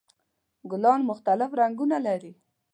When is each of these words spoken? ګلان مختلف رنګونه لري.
ګلان 0.71 1.01
مختلف 1.09 1.49
رنګونه 1.61 1.97
لري. 2.05 2.33